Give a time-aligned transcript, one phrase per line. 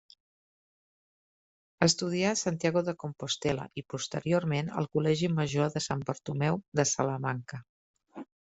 [1.87, 7.63] Estudià a Santiago de Compostel·la i posteriorment al Col·legi Major de Sant Bartomeu, de Salamanca.